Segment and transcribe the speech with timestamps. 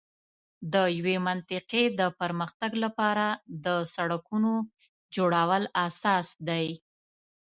[0.73, 3.27] د یوې منطقې د پر مختګ لپاره
[3.65, 4.51] د سړکونو
[5.15, 6.67] جوړول اساس دی.